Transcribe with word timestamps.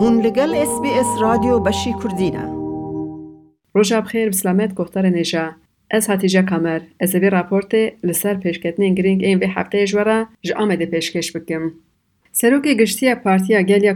هون 0.00 0.20
لگل 0.20 0.54
اس 0.54 0.80
بی 0.82 0.88
اس 0.88 1.06
رادیو 1.20 1.58
بشی 1.58 1.94
کردینه. 2.02 2.44
روژا 3.74 4.00
بخیر 4.00 4.28
بسلامت 4.28 4.74
گفتار 4.74 5.06
نجا 5.06 5.50
از 5.90 6.06
هاتیجا 6.06 6.42
کامر 6.42 6.80
از 7.00 7.14
وی 7.14 7.30
راپورت 7.30 7.74
لسر 8.04 8.34
پیشکتنین 8.34 8.94
گرینگ 8.94 9.24
این 9.24 9.38
وی 9.38 9.46
هفته 9.46 9.86
جوارا 9.86 10.26
جا 10.42 10.56
آمده 10.56 10.86
پیشکش 10.86 11.36
بکم. 11.36 11.72
سروک 12.32 12.62
گشتی 12.62 13.14
پارتیا 13.14 13.60
گلیا 13.60 13.94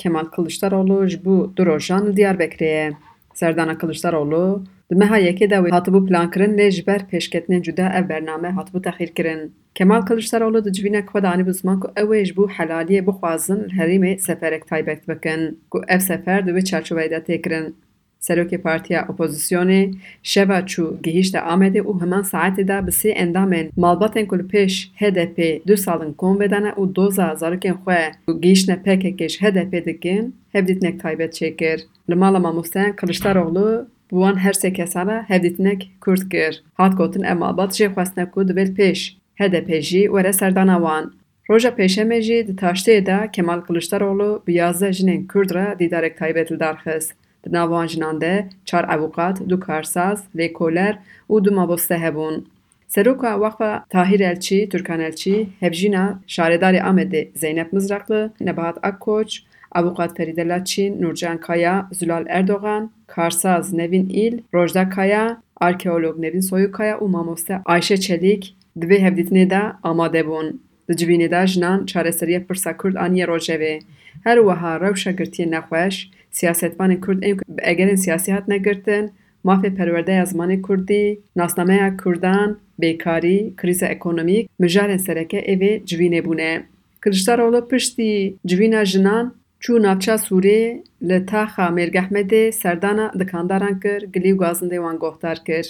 Kemal 0.00 0.30
Kılıçdaroğlu 0.30 1.06
ji 1.06 1.24
bu 1.24 1.52
du 1.56 1.66
rojan 1.66 2.06
li 2.06 2.16
Diyarbekirê 2.16 2.92
Serdana 3.34 3.78
Kılıçdaroğlu 3.78 4.64
di 4.90 4.94
meha 4.94 5.18
yekê 5.18 5.50
de 5.50 5.54
wê 5.54 5.70
hatibû 5.70 6.06
plankirin 6.08 6.58
lê 6.58 6.70
ji 6.70 6.86
ber 6.86 7.00
pêşketinên 7.10 7.62
cuda 7.62 7.86
ev 7.98 8.08
bername 8.08 8.48
hatibû 8.48 8.82
texîrkirin. 8.82 9.52
Kemal 9.74 10.02
Kılıçdaroğlu 10.02 10.64
di 10.64 10.72
civînek 10.72 11.06
xwe 11.08 11.22
de 11.22 11.28
anî 11.28 11.46
bi 11.46 11.52
ziman 11.54 11.80
ku 11.80 11.88
ew 11.96 12.10
ê 12.20 12.24
ji 12.24 12.36
bo 12.36 12.44
helaliyê 12.48 13.06
bixwazin 13.06 13.60
li 13.68 13.72
herêmê 13.78 14.18
seferek 14.18 14.66
taybet 14.66 15.08
bikin 15.08 15.60
ku 15.70 15.82
ev 15.88 15.98
sefer 15.98 16.46
di 16.46 16.50
wê 16.50 16.62
çarçoveyê 16.70 17.10
de 17.10 17.20
têkirin. 17.28 17.74
Serokê 18.20 18.58
Partiya 18.58 19.00
Opozisyonê 19.02 19.94
şeva 20.22 20.58
çû 20.60 21.02
gihîşte 21.02 21.38
Amedê 21.38 21.80
û 21.80 22.02
heman 22.02 22.22
saetê 22.22 22.68
de 22.68 22.86
bi 22.86 22.90
sê 22.90 23.10
endamên 23.10 23.70
malbatên 23.76 24.26
ku 24.26 24.38
li 24.38 24.42
pêş 24.42 24.72
HDP 25.00 25.66
du 25.68 25.76
salin 25.76 26.12
kom 26.12 26.40
vedane 26.40 26.68
û 26.68 26.94
doza 26.96 27.34
zarokên 27.40 27.76
xwe 27.82 28.12
û 28.28 28.40
gihîştine 28.40 28.76
PKK 28.84 29.20
ji 29.30 29.38
HDP 29.44 29.86
dikin 29.86 30.34
hevdîtinek 30.52 31.00
taybet 31.00 31.32
çêkir. 31.34 31.78
Li 32.10 32.14
mala 32.14 32.38
mamosteyan 32.38 32.96
Kılıçdaroğlu 32.96 33.88
بوان 34.10 34.36
هر 34.38 34.52
سه 34.52 34.70
کسانا 34.70 35.16
هفدیتنک 35.30 35.80
کرد 36.06 36.22
کر. 36.32 36.54
هات 36.78 36.92
گوتن 36.98 37.24
امالبات 37.32 37.70
جه 37.78 37.88
خواستنکو 37.94 38.42
دبل 38.48 38.70
پیش. 38.78 39.16
هده 39.40 39.60
پیجی 39.60 40.08
وره 40.08 40.32
سردانا 40.40 40.76
وان. 40.84 41.06
Roja 41.50 41.70
pêşemê 41.78 42.46
di 42.48 42.54
taştiyê 42.56 43.06
de 43.06 43.28
Kemal 43.32 43.60
Kılıçdaroğlu 43.60 44.42
bi 44.46 44.52
yazda 44.54 44.92
jinên 44.92 45.26
Kurd 45.26 45.50
re 45.54 45.78
dîdarek 45.78 46.18
taybet 46.18 46.52
li 46.52 46.60
darxist. 46.60 47.12
Di 47.44 47.52
navan 47.52 47.86
jinan 47.86 48.20
de 48.20 48.48
çar 48.64 48.84
avukat, 48.94 49.48
du 49.48 49.60
karsaz, 49.60 50.24
lêkoler 50.36 50.94
û 51.30 51.44
du 51.44 51.50
maboste 51.50 51.94
hebûn. 51.94 52.44
Seroka 52.88 53.40
Vakfa 53.40 53.84
Tahir 53.88 54.20
Elçi, 54.20 54.68
Türkan 54.68 55.00
Elçi, 55.00 55.48
Hevjina, 55.60 56.20
Şaredari 56.26 56.82
Amedi, 56.82 57.32
Zeynep 57.34 57.72
Mızraklı, 57.72 58.32
Nebahat 58.40 58.78
Akkoç, 58.82 59.42
Avukat 59.72 60.16
Feride 60.16 60.48
Laçin, 60.48 61.02
Nurcan 61.02 61.40
Kaya, 61.40 61.88
Zülal 61.92 62.24
Erdoğan, 62.28 62.90
Karsaz 63.06 63.72
Nevin 63.72 64.08
İl, 64.08 64.38
Rojda 64.54 64.88
Kaya, 64.88 65.42
Arkeolog 65.56 66.18
Nevin 66.18 66.40
Soyukaya 66.40 67.00
u 67.00 67.08
mamoste 67.08 67.60
Ayşe 67.64 67.96
Çelik, 67.96 68.56
Dve 68.80 69.02
hevditne 69.02 69.50
da 69.50 69.78
amade 69.82 70.26
bun. 70.26 70.60
Dicibine 70.88 71.30
da 71.30 71.46
jinan 71.46 71.86
çareseriye 71.86 72.44
pirsa 72.44 72.76
Kurd 72.76 72.94
aniye 72.94 73.26
rojeve. 73.26 73.78
Her 74.24 74.36
waha 74.36 74.80
rewşa 74.80 75.10
girtiye 75.10 75.50
nexweş, 75.50 76.10
siyasetvanên 76.30 77.00
Kurd 77.00 77.22
egerin 77.58 77.96
siyasi 77.96 78.32
hatine 78.32 78.58
girtin, 78.58 79.10
مافه 79.46 79.70
پروژه 79.70 80.12
از 80.12 80.36
من 80.36 80.62
کردی، 80.68 81.18
نسخه 81.36 81.96
کردن، 82.04 82.56
بیکاری، 82.78 83.54
کریز 83.62 83.82
اقتصادی، 83.82 84.48
مجاهدین 84.60 84.98
سرکه 84.98 85.50
ای، 85.50 85.80
جوینه 85.80 86.20
بودن. 86.22 86.64
کلیشته‌ها 87.04 87.38
رو 87.38 87.56
لپشته، 87.56 88.34
جوینه 88.44 88.84
جنان، 88.84 89.34
چو 89.60 89.78
نبچا 89.78 90.16
سرکه 90.16 90.80
لطاخ 91.00 91.60
مرگحده 91.60 92.50
سردانا 92.50 93.08
دکانداران 93.08 93.80
کرد، 93.84 94.12
غلی 94.14 94.32
و 94.32 94.78
وان 94.78 94.96
گفتار 94.96 95.34
کرد. 95.46 95.66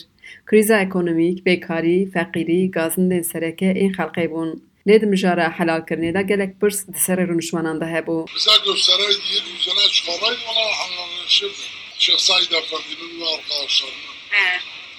کریز 0.51 0.71
اقتصادی، 0.71 1.43
بیکاری، 1.45 2.07
فقیری، 2.15 2.71
غازنده 2.75 3.23
سرکه 3.23 3.69
این 3.69 3.93
خلقی 3.93 4.27
بود. 4.27 4.63
لیدم 4.87 5.09
مجاهد 5.09 5.39
حلال 5.39 5.83
کردنده 5.91 6.23
گلک 6.23 6.53
پرس 6.61 6.91
دسر 6.91 7.25
رو 7.25 7.35
نشونانده 7.35 8.01
بود. 8.03 8.25
دسر 8.37 8.51
گوشت 8.67 8.87
سرای 8.87 9.15
دیگر 9.23 9.45
یوزنا 9.53 9.87
چوایی 9.93 10.37
و 10.37 10.51
ناهمان 10.59 11.27
شد. 11.29 11.76
Şeyh 11.99 12.19
Said 12.19 12.53
Efendi'nin 12.53 13.21
ve 13.21 13.25
arkadaşlarının 13.35 14.17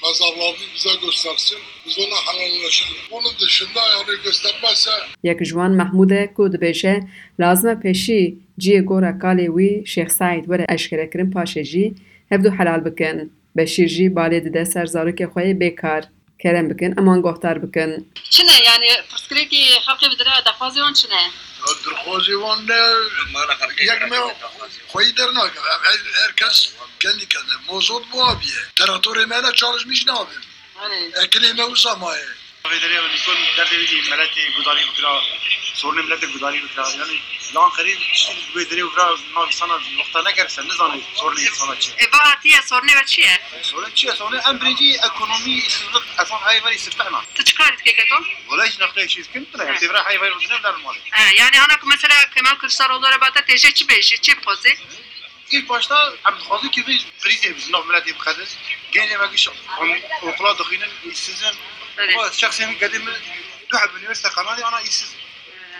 mezarlarını 0.03 0.67
bize 0.75 0.89
göstersin. 1.05 1.57
Biz 1.85 1.99
ona 1.99 2.19
helalleşelim. 2.27 3.01
Onun 3.11 3.33
dışında 3.41 3.79
yani 3.79 4.23
göstermezse 4.23 4.91
Yek 5.23 5.39
ji 5.39 5.45
wan 5.45 5.72
Mehmûd 5.72 6.11
e 6.11 6.33
ku 6.33 6.44
dibêje 6.53 7.03
lazim 7.39 7.69
e 7.69 7.73
pêşî 7.73 8.35
ciyê 8.59 8.81
gora 8.81 9.09
kalê 9.09 9.47
wî 9.57 9.83
Şêx 9.94 10.09
Saîd 10.09 10.44
were 10.44 10.66
eşkerekirin 10.69 11.31
paşê 11.31 11.63
jî 11.63 11.94
hevdû 12.31 12.57
helal 12.59 12.85
bikin. 12.85 13.33
Beşîr 13.57 13.88
jî 13.88 14.05
balê 14.05 14.45
dide 14.45 14.66
ser 14.66 14.85
zarokê 14.85 15.25
xwe 15.31 15.43
yê 15.49 15.59
bêkar. 15.59 16.03
Kerem 16.41 16.69
bikin 16.69 16.97
eman 16.97 17.21
guhdar 17.21 17.63
bikin. 17.63 18.13
Çine 18.29 18.63
yani 18.65 18.87
fıskireki 19.09 19.79
halkı 19.79 20.11
bidire 20.11 20.29
daxwazê 20.29 20.73
wan 20.73 20.93
çine? 20.93 21.31
Dirxwazê 21.85 22.31
wan 22.31 22.67
ne 22.67 22.81
yek 23.85 24.11
me 24.11 24.17
xweyî 24.87 25.17
dernake. 25.17 25.59
Her, 25.83 25.99
herkes 26.21 26.73
kendi 26.99 27.27
kendine 27.27 27.53
mozot 27.67 28.03
bu 28.13 28.25
abiye. 28.25 28.59
Teratörê 28.75 29.25
me 29.25 29.43
ne 29.43 29.53
çalışmış 29.53 30.07
ne 30.07 30.13
abim. 30.13 30.41
Hani 30.75 30.95
Ekilê 30.95 31.53
me 31.57 31.63
wisa 32.66 32.69
maye. 32.69 32.72
ویدری 32.72 32.98
و 32.98 33.08
نیکون 33.08 33.34
در 33.56 33.64
دیوی 33.64 34.10
ملت 34.10 34.30
گوداری 34.56 34.84
بکرا 34.84 35.22
سورن 35.75 36.00
ملت 36.00 36.25
گوداری 36.25 36.60
بکرا 36.60 36.91
یعنی 36.91 37.22
لان 37.54 37.70
خرید 37.70 37.98
ویدری 38.54 38.82
و 38.82 38.91
برا 38.91 39.19
نال 39.34 39.50
سنا 39.50 39.80
نقطه 39.98 40.30
نگرسن 40.30 40.66
نزانی 40.66 41.04
سورن 41.20 41.36
انسان 41.38 41.78
چیه 41.78 41.94
e 41.98 42.12
bu 42.12 42.16
hatiye 42.16 42.62
sorunu 42.62 42.92
ve 43.00 43.06
çiye? 43.06 43.38
سورن 43.62 43.92
چیه 43.94 44.12
سورن 44.14 44.41
ام 44.48 44.58
بريجي 44.58 44.91
ايكونومي 45.04 45.56
استفدت 45.66 46.04
اصلا 46.19 46.38
هاي 46.47 46.60
فري 46.60 46.75
استفدنا 46.75 47.20
Tu 47.34 47.44
çıkarit 47.44 47.82
keketon? 47.82 48.22
ولا 48.48 48.64
يجي 48.64 48.78
نقطه 48.84 49.06
شيء 49.06 49.25
كنت 49.34 49.47
ترى 49.53 49.78
تبرا 49.78 50.00
هاي 50.08 50.19
فري 50.19 50.30
ودنا 50.30 50.58
در 50.58 50.75
المال 50.75 50.97
He, 51.12 51.36
yani 51.36 51.60
ana 51.60 51.78
mesela 51.84 52.30
Kemal 52.34 52.54
Kılıçdaroğlu 52.54 53.06
arabada 53.06 53.44
teşe 53.44 53.75
çi 53.75 53.88
beşi 53.88 54.20
çi 54.20 54.34
pozi? 54.34 54.78
ilk 55.50 55.69
başta 55.69 56.14
Abdülkadir 56.25 56.70
gibi 56.72 56.98
krize 57.20 57.56
biz 57.56 57.70
nok 57.70 57.88
millet 57.88 58.06
yıkadız 58.06 58.56
gene 58.92 59.16
ma 59.16 59.26
giş 59.26 59.48
okula 60.22 60.50
دخينن 60.60 60.91
işsizin 61.12 61.54
Evet. 61.98 62.14
o 62.19 62.32
şahsen 62.32 62.69
قديم 62.82 63.04
دحب 63.72 63.91
üniversite 63.98 64.28
kanalı 64.36 64.66
ana 64.69 64.80
işsiz 64.80 65.10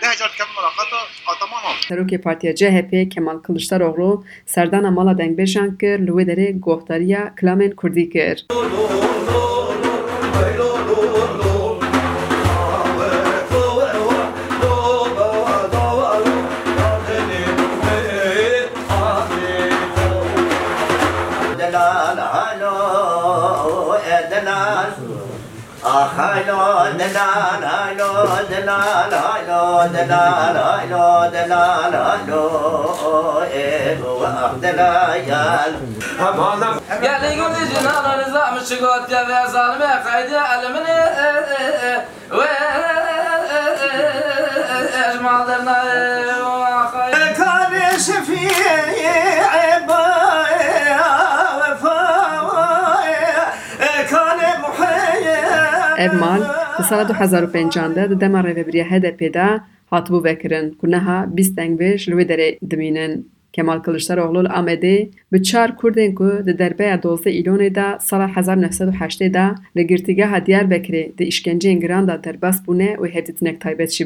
Dehacat 0.01 0.35
kemal 0.37 0.63
alakata 0.63 0.97
ataman 1.27 1.63
oldu. 1.63 1.81
Serokê 1.89 2.17
Partiya 2.21 2.55
CHP 2.55 3.11
Kemal 3.13 3.37
Kılıçdaroğlu 3.37 4.25
serdana 4.45 4.91
mala 4.91 5.11
dengbêjan 5.11 5.77
kir 5.77 5.99
li 6.07 6.11
wê 6.17 6.23
derê 6.29 6.59
guhdariya 6.59 7.35
kilamên 7.39 7.71
Kurdî 7.71 8.09
kir. 8.09 8.45
Haylo 26.18 26.98
delal, 26.98 27.62
haylo 27.62 28.10
delal, 28.50 29.12
haylo 29.24 29.86
delal, 29.94 30.56
haylo 30.66 31.30
delal, 31.30 31.94
haylo 31.94 32.42
ebu 33.46 34.26
abdelayal. 34.26 35.72
Amanam. 36.26 36.74
Gelin 37.02 37.34
gülücün 37.36 37.86
ananıza 37.86 38.50
mışıgot 38.50 39.10
ya 39.10 39.28
ve 39.28 39.50
zalime 39.50 40.02
kaydı 40.04 40.40
elimini 40.54 40.98
ve 42.30 42.48
ecmallarına 45.10 45.84
اف 56.04 56.14
مال 56.22 56.42
د 56.78 56.84
سال 56.90 57.00
2005 57.06 57.78
د 57.96 58.14
دمر 58.22 58.46
ریبریه 58.50 58.84
هدا 58.92 59.10
پیدا 59.22 59.48
هاتبو 59.92 60.18
وکرن 60.26 60.70
کنه 60.80 60.98
ها 61.06 61.16
بیس 61.38 61.50
دنگ 61.58 61.78
بیش 61.78 62.08
دمینن 62.70 63.12
کمال 63.54 63.78
کلشتر 63.86 64.20
اغلو 64.20 64.38
الامده 64.38 65.08
به 65.30 65.38
چار 65.38 65.74
کردن 65.82 66.14
که 66.18 66.42
ده 66.46 66.52
در 66.52 66.72
بای 66.72 66.96
دوزه 66.96 67.30
ایلونه 67.30 67.68
ده 67.70 67.98
سال 67.98 68.30
هزار 68.34 68.56
نفسد 68.56 68.88
و 68.88 68.90
حشته 68.90 69.28
ده 69.28 69.54
لگرتگه 69.76 70.26
ها 70.26 70.38
دیار 70.38 70.64
بکره 70.64 71.12
ده 71.16 71.26
اشکنجه 71.26 71.70
انگران 71.70 72.04
ده 72.04 72.16
در 72.16 72.36
بس 72.36 72.60
بونه 72.60 72.96
و 73.00 73.04
هفتیت 73.04 73.42
نکتای 73.42 73.74
بیت 73.74 74.00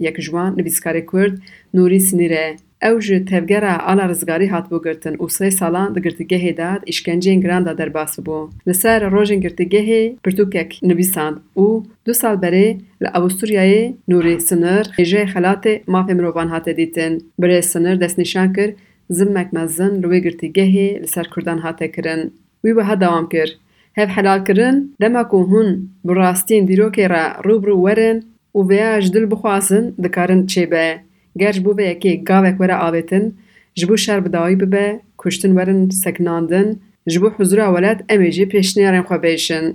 یک 0.00 0.20
جوان 0.20 0.54
نویسکاره 0.58 1.00
کرد 1.12 1.38
نوری 1.74 2.00
سنیره 2.00 2.56
Ew 2.82 3.00
ji 3.00 3.24
tevgera 3.24 3.74
ala 3.86 4.08
rizgarî 4.08 4.46
hatibû 4.54 4.78
girtin 4.84 5.14
û 5.22 5.24
sê 5.36 5.50
salan 5.50 5.94
di 5.94 6.00
girtîgehê 6.06 6.52
de 6.60 6.70
di 6.80 6.90
îşkenceyên 6.90 7.40
giran 7.44 7.66
de 7.66 7.78
derbas 7.78 8.18
bû. 8.18 8.50
Li 8.68 8.74
ser 8.74 9.00
rojên 9.14 9.40
girtîgehê 9.44 10.02
pirtûkek 10.24 10.70
nivîsand 10.88 11.36
û 11.56 11.66
du 12.06 12.14
sal 12.14 12.36
berê 12.42 12.68
li 13.02 13.08
Avusturyayê 13.18 13.94
Nûrî 14.10 14.40
Sinir 14.48 14.84
hêjeyê 14.98 15.26
xelatê 15.32 15.74
mafê 15.84 16.14
mirovan 16.14 16.48
hate 16.48 16.76
dîtin. 16.76 17.12
Birê 17.40 17.62
Sinir 17.62 18.00
destnîşan 18.00 18.52
kir 18.52 18.74
zilmek 19.10 19.52
mezin 19.52 20.02
li 20.02 20.06
wê 20.12 20.18
girtîgehê 20.26 21.02
li 21.02 21.08
ser 21.08 21.26
Kurdan 21.32 21.58
hate 21.58 21.90
kirin. 21.92 22.22
Wî 22.64 22.72
wiha 22.78 23.00
dewam 23.00 23.28
kir. 23.28 23.58
Hev 23.92 24.08
helalkirin 24.08 24.94
dema 25.00 25.28
ku 25.28 25.38
hûn 25.50 25.68
bi 26.04 26.12
rastiyên 26.12 26.64
dîrokê 26.70 27.06
re 27.14 27.24
rûbirû 27.46 27.76
werin 27.84 28.18
û 28.54 28.58
vêya 28.68 29.00
ji 29.00 29.12
dil 29.14 29.30
bixwazin 29.30 29.94
dikarin 30.02 30.46
çêbe. 30.46 31.11
گر 31.38 31.52
جبو 31.52 31.74
به 31.74 31.84
یکی 31.86 32.16
گاوه 32.16 32.52
کورا 32.52 32.76
آبتن 32.76 33.32
جبو 33.74 33.96
شرب 33.96 34.28
بدایی 34.28 34.56
ببه 34.56 35.00
کشتن 35.18 35.52
ورن 35.52 35.90
سکناندن 35.90 36.76
جبو 37.08 37.28
حضور 37.28 37.60
اولاد 37.60 38.04
امیجی 38.08 38.44
پیشنی 38.44 38.84
رن 38.84 39.02
خواه 39.02 39.18
بیشن 39.18 39.74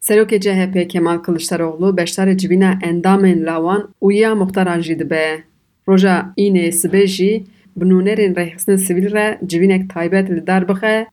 سروک 0.00 0.34
جه 0.34 0.66
پی 0.66 0.84
کمال 0.84 1.18
کلشتر 1.18 1.62
اغلو 1.62 1.92
بشتار 1.92 2.34
جبینا 2.34 2.78
اندام 2.82 3.24
لوان 3.24 3.88
اویا 3.98 4.20
یا 4.20 4.34
مختاران 4.34 4.80
به 5.08 5.38
روژا 5.86 6.32
این 6.34 6.70
سبه 6.70 7.06
جی 7.06 7.44
بنونر 7.76 8.14
این 8.18 8.34
رحسن 8.34 8.76
سویل 8.76 9.08
را 9.08 9.34
جبین 9.46 9.72
اک 9.72 9.82
تایبت 9.88 10.30
لدار 10.30 10.64
بخه 10.64 11.06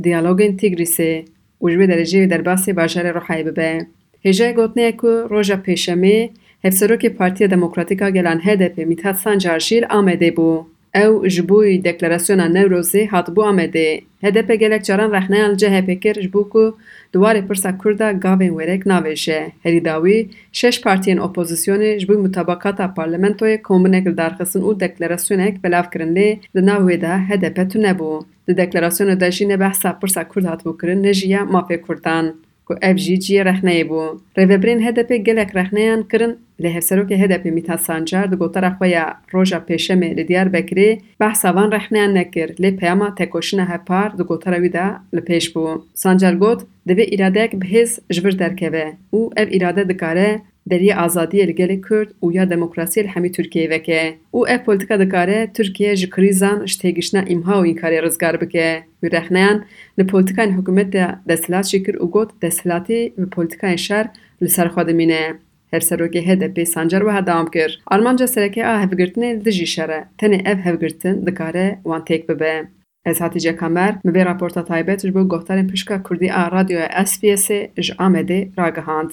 دیالوگ 0.00 0.40
این 0.40 0.56
تیگریسی 0.56 1.24
و 1.60 1.70
جبه 1.70 1.86
درجه 1.86 2.26
درباسی 2.26 2.72
باجار 2.72 3.12
روحای 3.12 3.42
ببه 3.42 3.86
هجه 4.24 4.52
گوتنه 4.52 4.82
اکو 4.82 5.06
روژا 5.06 5.56
پیشمی 5.56 6.30
hevserokê 6.64 7.10
Partiya 7.14 7.50
Demokratîk 7.50 8.02
a 8.02 8.10
Gelan 8.10 8.38
HDP 8.38 8.86
Mithat 8.86 9.18
Sancar 9.20 9.60
jî 9.60 9.82
li 9.82 9.86
Amedê 9.86 10.34
bû. 10.34 10.64
Ew 10.94 11.28
ji 11.30 11.48
bo 11.48 11.62
deklarasyona 11.64 12.46
Newrozê 12.46 13.08
hatibû 13.08 13.40
Amedê. 13.50 14.00
HDP 14.22 14.60
gelek 14.60 14.84
caran 14.84 15.12
rexneyan 15.12 15.56
CHP 15.56 16.02
kir 16.02 16.22
ji 16.22 16.32
bo 16.32 16.48
ku 16.48 16.78
di 17.14 17.18
warê 17.18 17.48
pirsa 17.48 17.78
Kurd 17.78 18.00
a 18.00 18.10
gavên 18.10 18.52
wêrek 18.58 18.88
naveşe. 18.88 19.52
Herî 19.62 19.84
dawî 19.84 20.28
şeş 20.52 20.80
partiyên 20.80 21.18
opozisyonê 21.18 21.98
ji 21.98 22.08
bo 22.08 22.12
mutabakata 22.12 22.84
parlamentoyê 22.96 23.62
kombinek 23.62 24.06
li 24.06 24.16
darxistin 24.16 24.60
û 24.60 24.80
deklarasyonek 24.80 25.64
belav 25.64 25.90
kirin 25.92 26.14
lê 26.16 26.38
di 26.54 26.66
nav 26.66 26.80
wê 26.88 27.00
de 27.00 27.12
HDP 27.28 27.72
tune 27.72 27.90
bû. 27.90 28.24
Di 28.48 28.56
deklarasyona 28.56 29.20
de 29.20 29.30
jî 29.32 29.48
ne 29.48 29.60
behsa 29.60 29.98
pirsa 30.00 30.28
Kurd 30.28 30.44
hatibû 30.44 30.80
kirin 30.80 31.02
ne 31.02 31.12
mafê 31.54 31.80
Kurdan. 31.80 32.34
که 32.70 32.90
اف 32.90 32.96
جی 33.06 33.16
جی 33.26 33.38
رخنه 33.50 33.84
بو 33.90 34.02
ریو 34.36 34.80
هدف 34.88 35.12
گلک 35.28 35.56
رخنه 35.56 35.80
ان 35.80 36.02
کرن 36.12 36.34
له 36.64 36.80
سرو 36.80 37.04
که 37.10 37.16
هدف 37.24 37.46
میتا 37.46 37.76
سانجار 37.86 38.26
د 38.32 38.40
ګوتره 38.42 38.70
خو 38.78 38.90
یا 38.90 39.04
روجا 39.32 39.58
پیشه 39.68 39.94
مې 40.00 40.10
له 40.18 40.24
دیار 40.30 40.48
بکری 40.56 40.88
بحث 41.24 41.44
وان 41.58 41.72
رخنه 41.76 42.04
ان 42.08 42.22
کر 42.34 42.52
له 42.64 42.70
پیاما 42.82 43.08
تکوشنه 43.22 43.64
هه 43.70 43.78
پار 43.90 44.08
د 44.18 44.28
ګوتره 44.30 44.58
ودا 44.64 44.86
له 45.18 45.26
پیش 45.30 45.50
بو 45.56 45.64
سانجار 46.04 46.38
ګوت 46.44 46.66
د 46.92 47.00
وی 47.00 47.06
اراده 47.16 47.46
یک 47.48 47.56
بهز 47.64 47.96
جبر 48.18 48.38
درکوه 48.42 48.86
او 49.14 49.24
اف 49.44 49.48
اراده 49.58 49.86
د 49.90 50.00
کاره 50.04 50.28
دری 50.70 50.92
آزادی 50.92 51.42
الگل 51.42 51.80
کرد 51.90 52.24
و 52.24 52.32
یا 52.32 52.44
دموکراسی 52.44 53.00
الهمی 53.00 53.30
ترکیه 53.30 53.68
وکه 53.70 54.14
او 54.30 54.48
اه 54.48 54.58
پولتیکا 54.58 54.96
دکاره 54.96 55.46
ترکیه 55.46 55.96
جی 55.96 56.06
کریزان 56.06 56.66
شتیگشنا 56.66 57.24
امها 57.28 57.60
و 57.60 57.64
این 57.64 57.74
کاری 57.74 58.00
رزگار 58.00 58.36
بکه 58.36 58.82
و 59.02 59.06
رخنان 59.06 59.64
لپولتیکا 59.98 60.42
این 60.42 60.90
دستلات 61.28 61.66
شکر 61.66 62.02
و 62.02 62.06
گوت 62.06 62.30
دستلاتی 62.42 63.12
و 63.18 63.26
پولتیکا 63.26 63.66
این 63.66 63.76
شر 63.76 64.08
لسر 64.40 64.68
خادمینه 64.68 65.34
هر 65.72 65.80
سروکی 65.80 66.64
سانجر 66.64 67.02
و 67.04 67.10
ها 67.10 67.20
دام 67.20 67.50
کرد 67.50 67.70
آرمانجا 67.86 68.26
سرکه 68.26 68.66
آه 68.66 68.80
هفگرتنه 68.80 69.36
دجی 69.36 69.66
شره 69.66 70.06
تنه 70.18 70.42
اف 70.46 70.58
هفگرتن 70.58 71.20
دکاره 71.20 71.78
وان 71.84 72.04
تیک 72.04 72.26
ببه 72.26 72.68
از 73.06 73.22
حتیج 73.22 73.48
کمر 73.48 73.92
مبی 74.04 74.24
راپورتا 74.24 74.62
تایبه 74.62 74.96
تجبه 74.96 75.24
گفتارین 75.24 75.66
پشکا 75.66 75.98
کردی 76.10 76.30
آ 76.30 76.48
رادیو 76.48 76.78
اس 76.90 77.20
پی 77.20 77.36
جامده 77.80 78.52
راگهاند. 78.56 79.12